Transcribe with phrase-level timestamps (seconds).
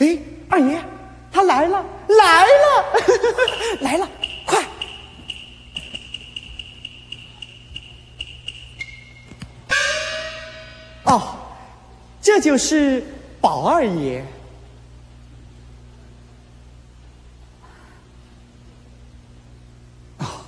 [0.00, 0.18] 哎，
[0.48, 0.82] 二爷，
[1.30, 2.84] 他来了，来了，
[3.82, 4.08] 来了，
[4.46, 4.64] 快！
[11.04, 11.36] 哦，
[12.22, 13.04] 这就是
[13.42, 14.24] 宝二爷。
[20.16, 20.42] 啊，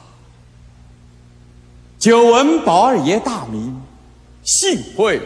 [1.98, 3.82] 久闻宝二爷大名，
[4.42, 5.20] 幸会，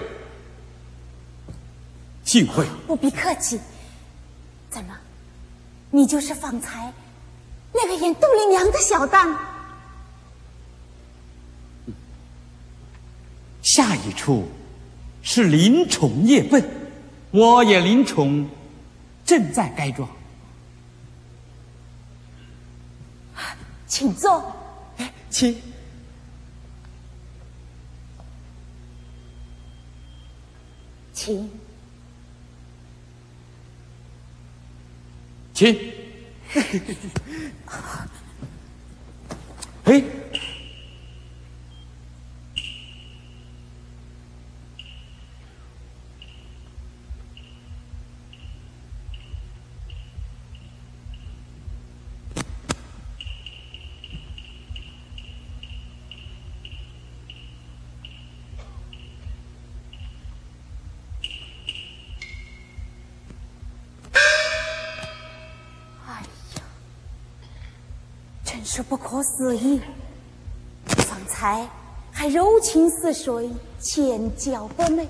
[2.24, 2.66] 幸会。
[2.88, 3.60] 不必客气。
[4.76, 4.94] 怎么，
[5.90, 6.92] 你就是方才
[7.72, 9.34] 那个演杜丽娘的小旦？
[13.62, 14.46] 下一处。
[15.28, 16.62] 是林宠夜奔，
[17.32, 18.48] 我演林宠，
[19.24, 20.08] 正在该庄，
[23.88, 24.54] 请坐。
[24.98, 25.60] 哎，请，
[31.12, 31.50] 请，
[35.56, 35.74] 请。
[68.68, 69.80] 是不可思议，
[70.86, 71.66] 方才
[72.12, 73.48] 还柔情似水、
[73.80, 75.08] 千娇百媚，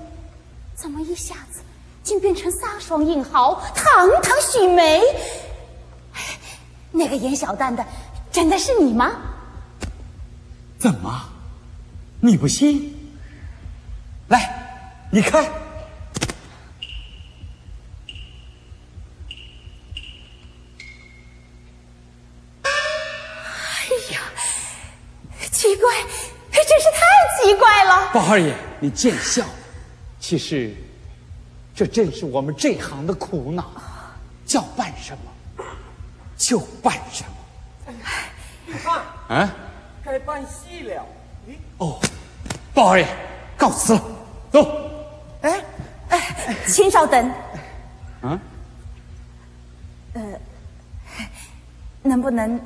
[0.75, 1.59] 怎么一下子
[2.03, 5.01] 竟变成飒爽英豪、堂堂许梅？
[6.91, 7.83] 那个演小旦的，
[8.31, 9.11] 真的是你吗？
[10.77, 11.23] 怎么，
[12.21, 12.95] 你不信？
[14.27, 15.43] 来，你看。
[28.17, 29.51] 宝二爷，你见笑了。
[30.19, 30.73] 其实，
[31.75, 33.71] 这正是我们这行的苦恼，
[34.43, 35.63] 叫办什么
[36.35, 37.93] 就办什么。
[38.65, 39.55] 你看，啊，
[40.03, 41.05] 该办戏了。
[41.77, 41.99] 哦，
[42.73, 43.07] 宝二爷，
[43.55, 44.01] 告辞了，
[44.51, 44.89] 走。
[45.41, 45.63] 哎
[46.09, 47.31] 哎，请稍等。
[48.21, 48.39] 啊？
[50.13, 50.23] 呃，
[52.01, 52.59] 能不能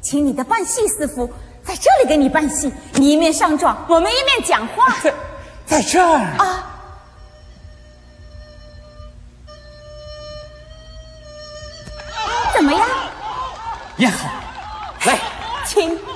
[0.00, 1.30] 请你的扮戏师傅？
[1.68, 4.96] 在这里给你办戏，你一面上妆，我们一面讲话。
[5.02, 5.12] 在
[5.68, 6.64] 在这儿啊，
[12.54, 12.88] 怎么样？
[13.98, 14.30] 也好，
[15.04, 15.18] 来，
[15.66, 16.07] 请。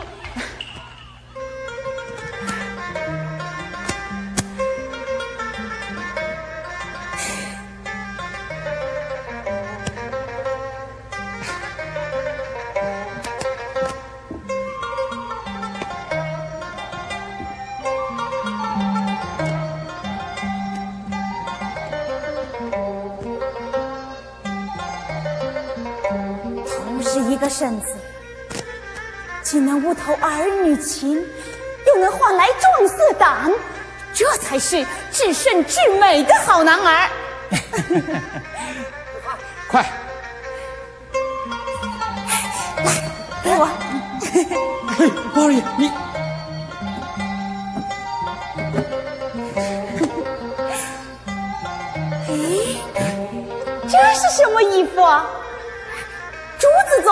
[27.49, 27.87] 身子
[29.43, 31.25] 既能悟透儿女情，
[31.87, 33.51] 又能换来壮色胆，
[34.15, 37.11] 这才是至顺至美的好男儿。
[39.69, 39.85] 快，
[42.85, 42.93] 来，
[43.43, 43.69] 给我。
[44.97, 45.91] 嘿，包二爷，你，
[52.29, 52.31] 哎，
[53.89, 54.95] 这是什么衣服？
[54.95, 55.03] 珠子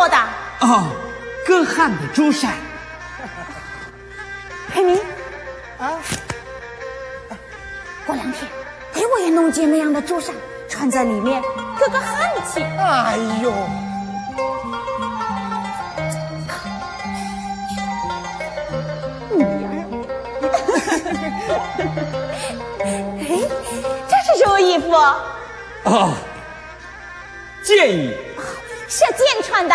[0.01, 0.17] 做的
[0.61, 0.87] 哦，
[1.47, 2.55] 割汗的珠衫。
[4.73, 4.99] 佩明，
[5.79, 5.93] 啊，
[8.07, 8.51] 过两天
[8.95, 10.35] 给我也弄件那样的珠衫，
[10.71, 11.43] 穿在里面
[11.79, 12.63] 割个汗气。
[12.63, 13.53] 哎呦，
[19.29, 19.69] 你呀，
[22.81, 22.89] 哎，
[24.09, 24.95] 这是什么衣服？
[25.85, 26.15] 哦，
[27.63, 28.17] 剑衣。
[28.91, 29.75] 是剑穿的，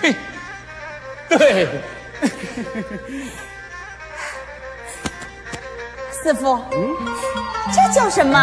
[0.00, 0.16] 对，
[1.28, 1.68] 对。
[6.20, 6.96] 师傅，嗯，
[7.72, 8.36] 这叫什么？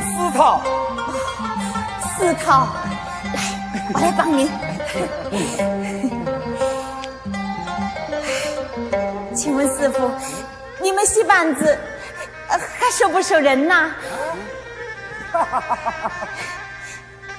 [0.00, 0.60] 丝套。
[2.16, 2.66] 丝套，
[3.34, 3.36] 来，
[3.92, 4.50] 我来帮您。
[9.36, 10.10] 请问师傅，
[10.80, 11.78] 你们戏班子
[12.48, 13.92] 还收不收人呐？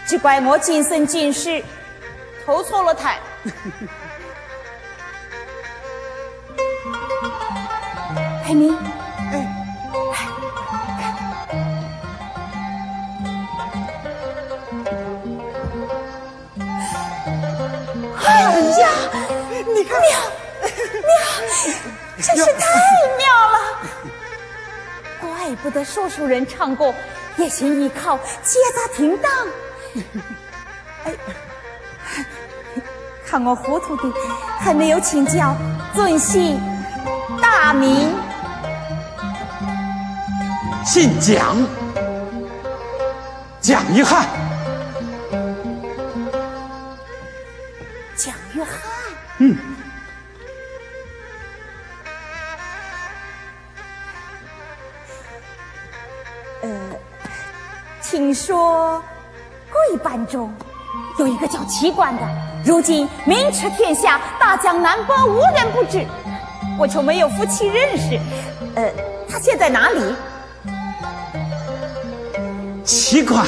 [0.06, 1.64] 只怪我今生今世
[2.46, 3.20] 投错了胎
[8.46, 8.80] 哎你看
[18.24, 18.52] 哎呀
[19.66, 20.20] 你妙妙
[22.18, 22.70] 真是太
[23.18, 23.58] 妙了。
[25.20, 26.94] 怪不得说书人唱过
[27.38, 29.65] 夜行依靠借他停当。
[31.06, 31.14] 哎，
[33.26, 34.04] 看我糊涂的，
[34.60, 35.56] 还没有请教
[35.94, 36.60] 尊姓
[37.42, 38.14] 大名。
[40.86, 41.58] 姓蒋，
[43.60, 44.28] 蒋一汉。
[48.16, 48.74] 蒋约翰。
[49.40, 49.58] 嗯。
[56.62, 56.70] 呃，
[58.02, 59.04] 请说
[59.76, 60.54] 贵班中
[61.20, 62.22] 有一个叫齐冠的，
[62.66, 66.06] 如今名驰天下，大江南北无人不知，
[66.80, 68.18] 我却没有夫妻认识。
[68.76, 68.90] 呃，
[69.30, 70.16] 他现在哪里？
[72.86, 73.46] 奇观，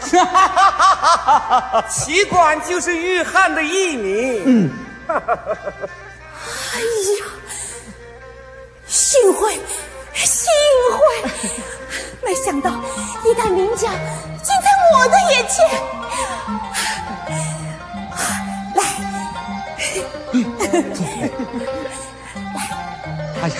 [1.90, 4.42] 奇观就是玉汉的艺名。
[4.46, 4.70] 嗯。
[5.08, 5.18] 哎
[7.18, 7.26] 呀，
[8.86, 9.58] 幸会，
[10.14, 10.48] 幸
[10.92, 10.98] 会！
[12.60, 12.70] 到
[13.24, 13.88] 一代名家
[14.42, 15.56] 竟在我的眼前。
[18.74, 18.80] 来，
[20.34, 20.40] 来，
[23.42, 23.54] 哎呀。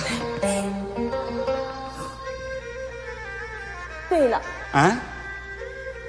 [4.09, 4.41] 对了，
[4.73, 4.97] 啊，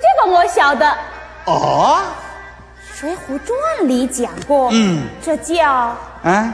[0.02, 0.98] 这个我晓得。
[1.46, 2.02] 哦，
[2.98, 6.54] 《水浒传》里讲过，嗯，这叫啊，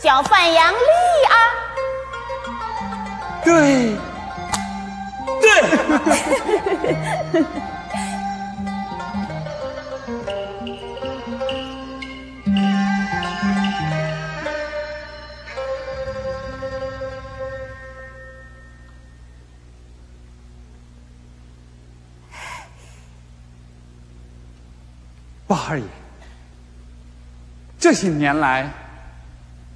[0.00, 0.78] 叫范阳丽
[1.28, 1.34] 啊。
[3.44, 3.96] 对，
[25.48, 25.84] 八二爷，
[27.78, 28.68] 这些年来，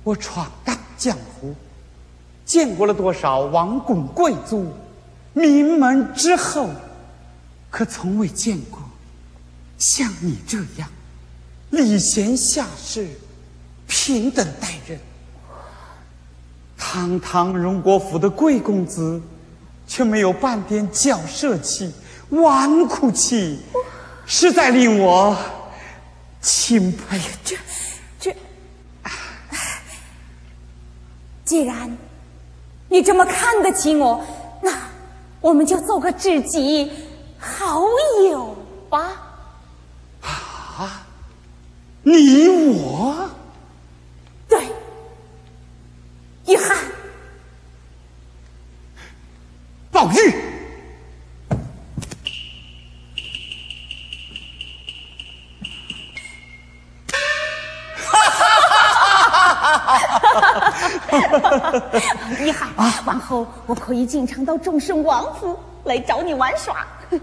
[0.03, 1.55] 我闯荡江湖，
[2.44, 4.75] 见过了多少王公贵族、
[5.32, 6.71] 名门之后，
[7.71, 8.81] 可从未见过
[9.79, 10.88] 像你这样
[11.71, 13.09] 礼贤下士、
[13.87, 14.99] 平等待人。
[16.77, 19.21] 堂堂荣国府的贵公子，
[19.87, 21.93] 却没有半点骄奢气、
[22.31, 23.61] 纨绔气，
[24.26, 25.37] 实在令我。
[26.43, 27.55] 钦佩，这
[28.19, 28.35] 这，
[31.44, 31.97] 既然
[32.88, 34.25] 你这么看得起我，
[35.41, 36.91] 我们就做个知己
[37.39, 37.83] 好
[38.31, 38.57] 友
[38.89, 39.13] 吧。
[40.23, 41.03] 啊，
[42.03, 43.29] 你我，
[63.95, 66.87] 以经常到众顺王府来找你玩耍。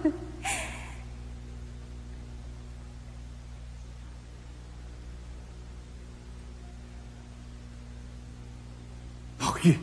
[9.38, 9.77] 宝玉，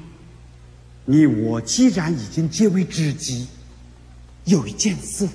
[1.04, 3.48] 你我既然已经结为知己，
[4.44, 5.28] 有一件事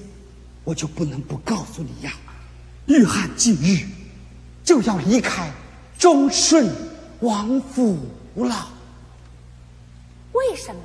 [0.63, 2.13] 我就不能不告诉你呀。
[2.85, 3.87] 玉汉近日
[4.63, 5.51] 就要离开
[5.97, 6.71] 忠顺
[7.21, 7.97] 王府
[8.35, 8.69] 了。
[10.33, 10.81] 为什么？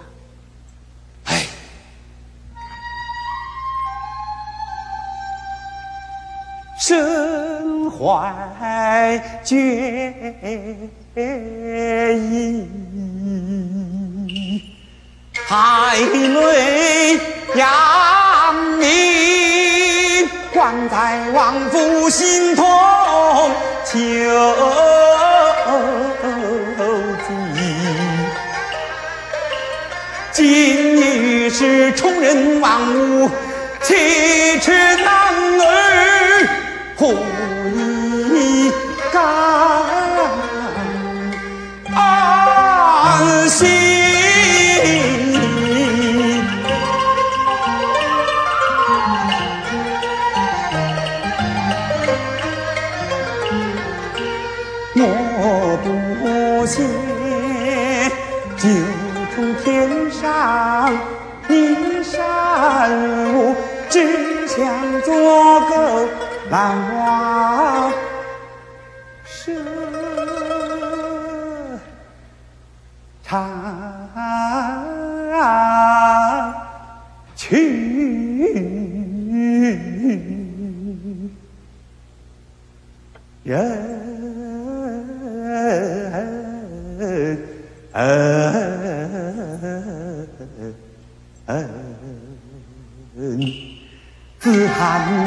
[6.86, 9.56] 身怀绝
[12.14, 12.68] 艺，
[15.46, 17.18] 海内
[17.54, 22.62] 扬名，关在王府心头
[23.86, 23.96] 求。
[30.32, 33.30] 今日是崇仁王屋，
[33.80, 34.70] 七尺
[35.02, 35.23] 男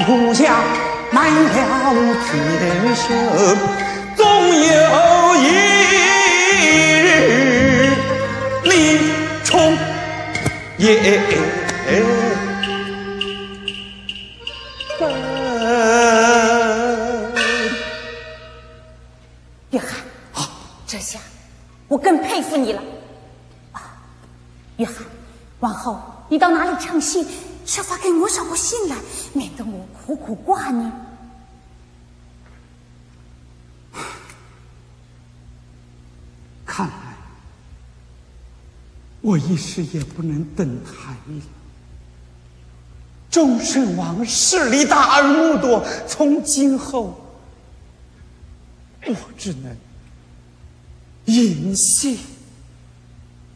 [0.08, 0.56] 铺下
[1.12, 3.87] 满了铁锈
[39.38, 41.42] 我一时也不能登台了。
[43.30, 47.14] 众圣王势力大而目多，从今后
[49.06, 49.78] 我只能
[51.26, 52.18] 隐姓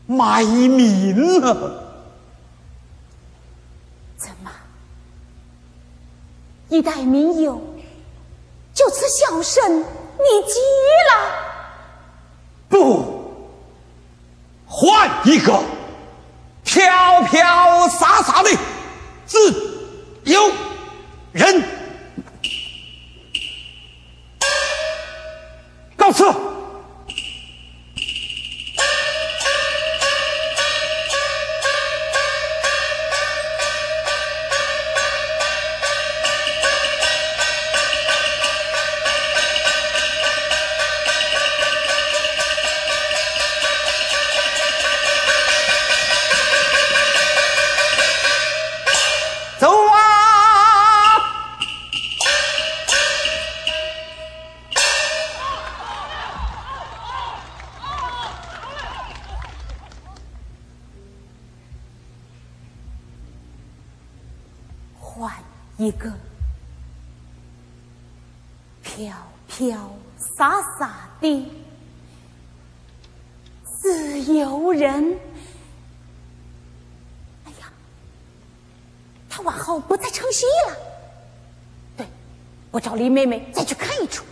[0.06, 2.06] 埋名了。
[4.18, 4.52] 怎么，
[6.70, 7.60] 一代名友
[8.72, 10.54] 就此销声匿迹
[11.10, 11.12] 了？
[12.70, 13.11] 不，
[14.74, 15.62] 换一个
[16.64, 18.50] 飘飘洒洒的
[19.26, 19.38] 自
[20.24, 20.50] 由
[21.34, 21.62] 人。
[82.82, 84.26] 找林妹妹再去看一出。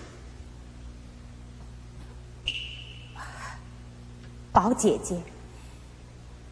[4.51, 5.21] 宝姐姐，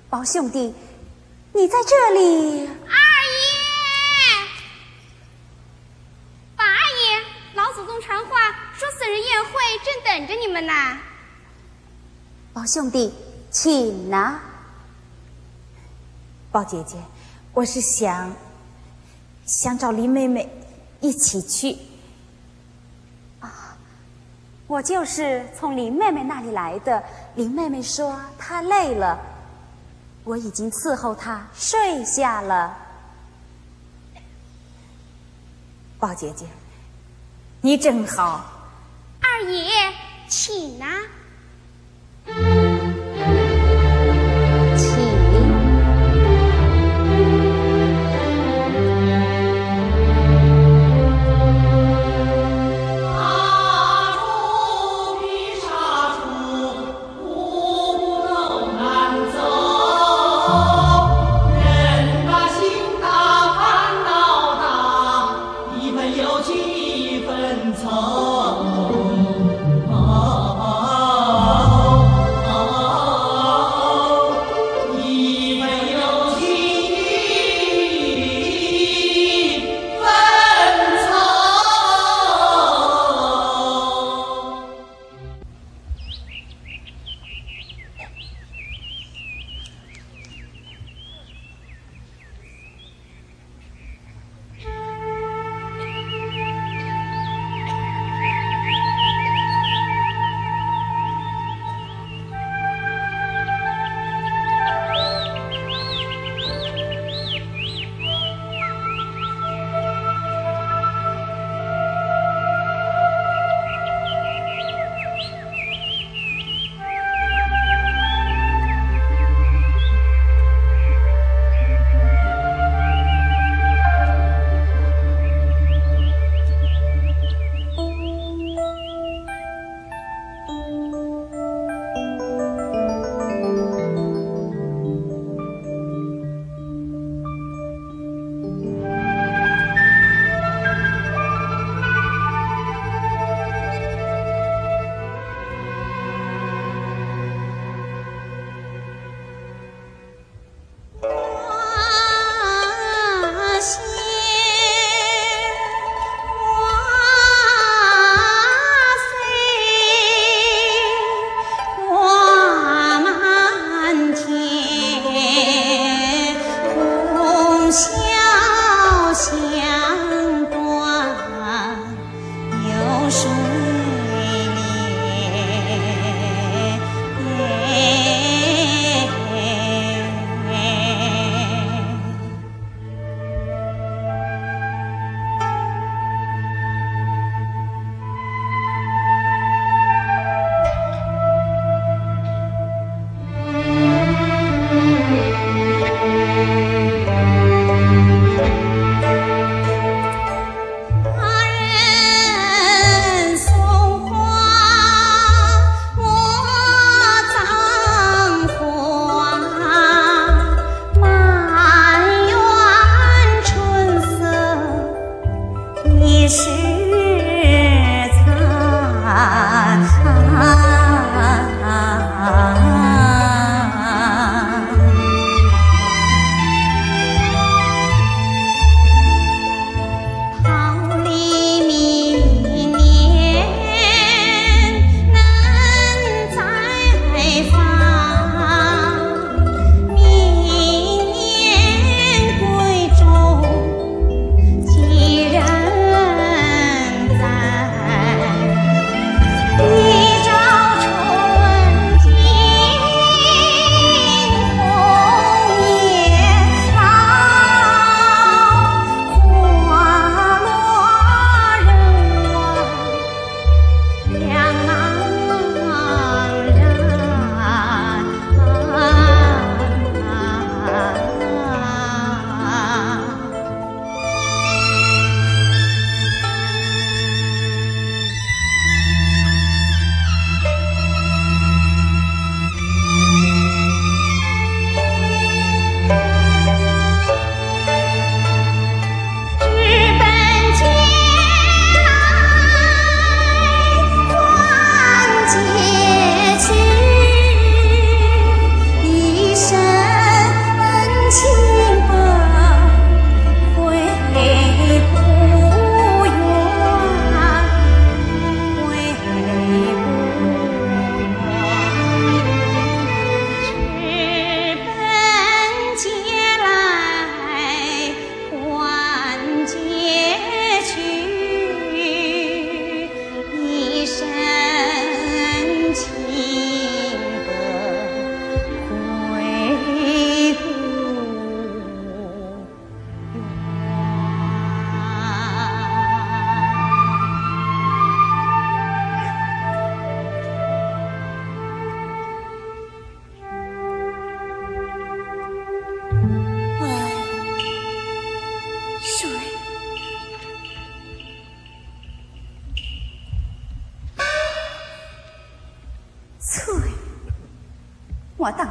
[0.09, 0.73] 宝兄弟，
[1.53, 2.67] 你在这里。
[2.67, 2.95] 二
[3.43, 3.49] 爷，
[6.55, 9.51] 八爷，老祖宗传话说死人宴会
[9.83, 10.73] 正等着你们呢。
[12.53, 13.11] 宝兄弟，
[13.49, 14.39] 请拿。
[16.51, 16.95] 宝姐姐，
[17.53, 18.33] 我是想
[19.45, 20.49] 想找林妹妹
[20.99, 21.77] 一起去。
[23.39, 23.77] 啊，
[24.67, 27.03] 我就是从林妹妹那里来的。
[27.35, 29.19] 林妹妹说她累了，
[30.23, 32.77] 我已经伺候她睡下了。
[35.99, 36.45] 宝姐姐，
[37.61, 38.45] 你真好。
[39.19, 39.71] 二爷，
[40.27, 40.87] 请拿。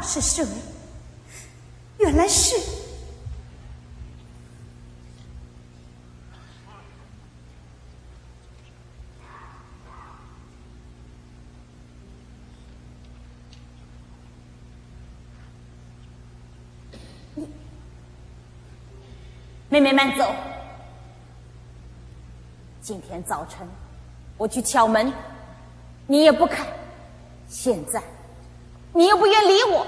[0.06, 0.46] 是谁？
[1.98, 2.54] 原来是
[19.68, 20.32] 妹妹慢走。
[22.80, 23.68] 今天早晨
[24.38, 25.12] 我去敲门，
[26.06, 26.64] 你也不开。
[27.48, 28.02] 现在
[28.92, 29.86] 你又不愿理我，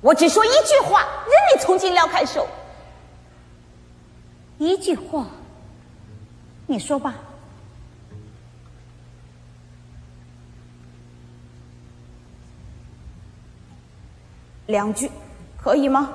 [0.00, 2.46] 我只说一句话，任你从今撩开手。
[4.58, 5.26] 一句话，
[6.66, 7.14] 你说吧。
[14.66, 15.10] 两句
[15.56, 16.12] 可以吗？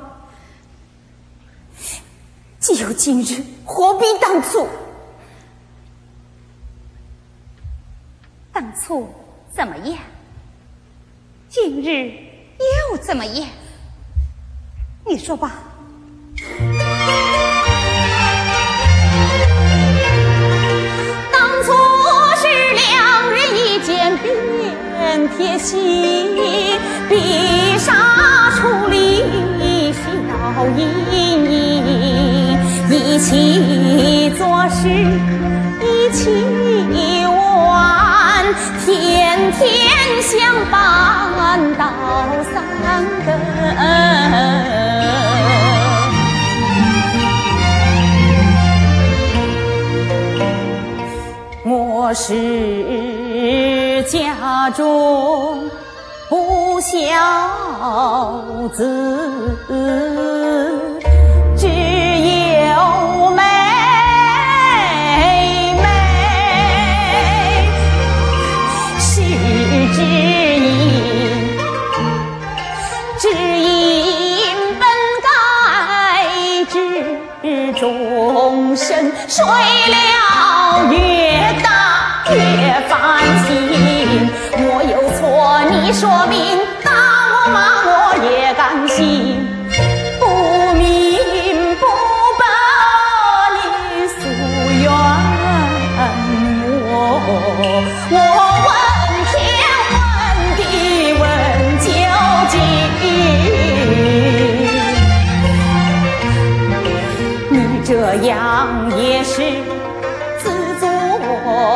[2.60, 4.68] 既有今日，何必当初？
[8.54, 9.10] 当初
[9.52, 9.98] 怎么样？
[11.50, 12.12] 今日
[12.92, 13.50] 又怎么样？
[15.06, 15.52] 你说吧。
[21.32, 21.74] 当初
[22.38, 26.38] 是两人一见便贴心，
[27.10, 27.92] 碧纱
[28.56, 29.22] 处理
[29.92, 30.02] 笑
[30.78, 32.58] 盈盈，
[32.90, 34.88] 一起做事
[35.82, 36.24] 一起
[37.26, 38.46] 玩，
[38.86, 39.62] 天天
[40.22, 40.32] 相
[40.72, 40.80] 伴
[41.78, 41.84] 到
[42.54, 42.64] 三
[43.26, 43.28] 更。
[52.14, 55.70] 是家中
[56.30, 57.00] 不孝
[58.74, 60.33] 子，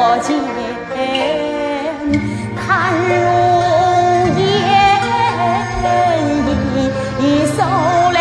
[0.08, 0.34] 作贱，
[2.56, 3.12] 看如
[4.39, 4.48] 烟
[7.20, 7.60] 已受
[8.13, 8.20] 了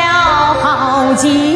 [0.61, 1.56] 好几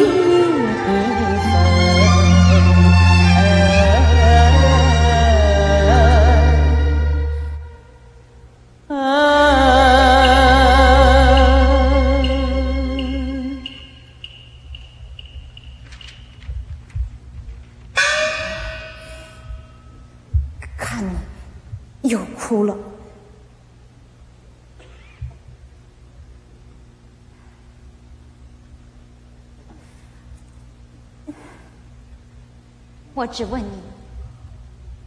[33.31, 33.81] 只问你，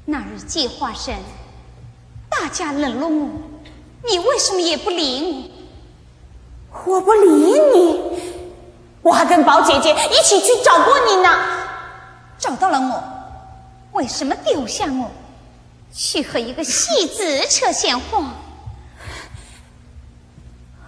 [0.06, 1.14] 那日计划生，
[2.30, 3.28] 大家冷落我，
[4.08, 5.52] 你为什么也不理
[6.72, 6.92] 我？
[6.92, 7.28] 我不理
[7.74, 8.00] 你，
[9.02, 11.28] 我还跟宝姐姐一起去找过你呢。
[12.38, 13.02] 找到了我，
[13.98, 15.10] 为什么丢下我，
[15.92, 18.34] 去和一个戏子扯闲话？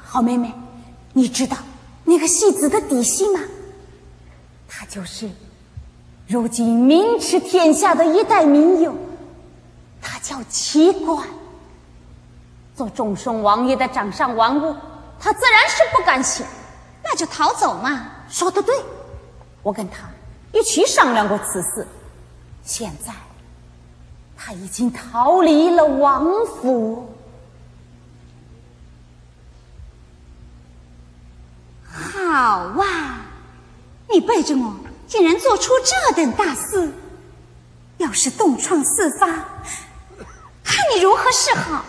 [0.04, 0.52] 好妹妹，
[1.12, 1.56] 你知道
[2.04, 3.40] 那个戏子的底细吗？
[4.68, 5.30] 他就是
[6.26, 8.94] 如今名驰天下的一代名优，
[10.02, 11.26] 他叫齐官。
[12.74, 14.76] 做众生王爷的掌上玩物，
[15.18, 16.44] 他自然是不甘心。
[17.02, 18.08] 那就逃走嘛。
[18.28, 18.74] 说的对，
[19.62, 20.08] 我跟他
[20.52, 21.86] 一起商量过此事，
[22.64, 23.12] 现在
[24.36, 27.08] 他已经逃离了王府。
[31.88, 33.20] 好啊，
[34.10, 34.74] 你背着我，
[35.06, 36.92] 竟然做出这等大事，
[37.98, 39.26] 要是东窗事发，
[40.64, 41.84] 看你如何是好。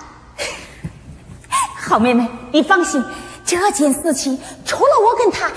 [1.76, 3.04] 好妹妹，你放心，
[3.46, 5.52] 这件事情除了我跟他，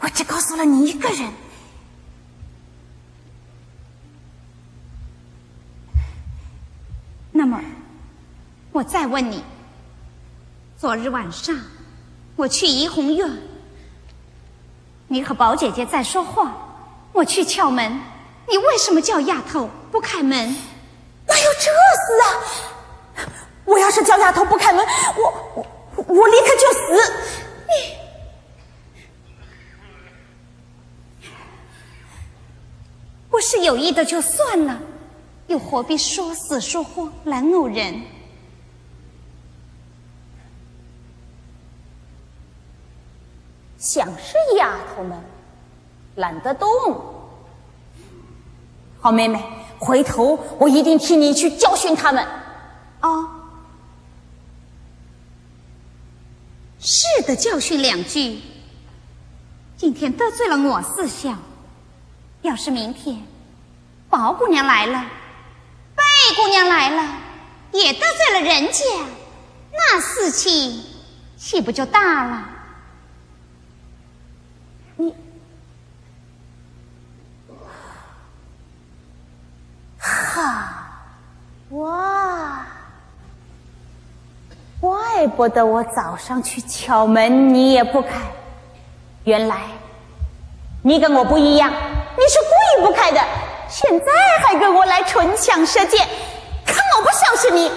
[0.00, 1.30] 我只告诉了你一个人。
[7.32, 7.60] 那么，
[8.72, 9.44] 我再问你，
[10.78, 11.54] 昨日晚上
[12.36, 13.30] 我去怡红院，
[15.08, 16.54] 你和宝姐姐在说话，
[17.12, 18.00] 我去敲门，
[18.48, 20.56] 你为什么叫丫头不开门？
[21.26, 22.26] 哪有这事啊？
[23.64, 24.84] 我要是叫丫头不开门，
[25.16, 25.22] 我
[25.54, 25.66] 我
[26.08, 26.80] 我立刻就死。
[27.66, 27.72] 你
[33.30, 34.80] 不是有意的就算了，
[35.46, 38.02] 又何必说死说活来讹人？
[43.78, 45.18] 想是丫头们
[46.20, 46.68] 懒得动。
[49.00, 49.42] 好妹妹，
[49.78, 52.24] 回头我一定替你去教训他们。
[53.00, 53.08] 啊，
[56.78, 58.40] 是的，教训两句。
[59.76, 61.34] 今天得罪了我四小，
[62.42, 63.22] 要是明天
[64.10, 65.02] 宝姑娘来了，
[65.96, 66.02] 贝
[66.36, 67.16] 姑娘来了，
[67.72, 68.84] 也得罪了人家，
[69.72, 70.82] 那事情
[71.38, 72.48] 岂不就大了？
[74.98, 75.04] 哈，
[85.20, 88.08] 怪不得我早上去敲门你也不开，
[89.24, 89.58] 原来
[90.82, 93.20] 你跟我不一样，你是故意不开的，
[93.68, 94.06] 现在
[94.42, 96.08] 还跟我来唇枪舌剑，
[96.64, 97.70] 看我不收拾你！